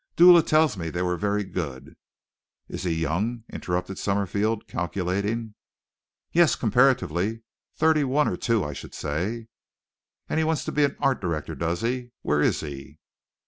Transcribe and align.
Dula 0.15 0.41
tells 0.41 0.77
me 0.77 0.89
they 0.89 1.03
were 1.03 1.15
very 1.15 1.43
good." 1.43 1.95
"Is 2.67 2.85
he 2.85 2.91
young?" 2.95 3.43
interrupted 3.53 3.99
Summerfield, 3.99 4.67
calculating. 4.67 5.53
"Yes, 6.31 6.55
comparatively. 6.55 7.43
Thirty 7.75 8.03
one 8.03 8.27
or 8.27 8.35
two, 8.35 8.63
I 8.63 8.73
should 8.73 8.95
say." 8.95 9.45
"And 10.27 10.39
he 10.39 10.43
wants 10.43 10.65
to 10.65 10.71
be 10.71 10.85
an 10.85 10.95
art 10.99 11.21
director, 11.21 11.53
does 11.53 11.81
he. 11.81 12.09
Where 12.23 12.41
is 12.41 12.61
he?" 12.61 12.97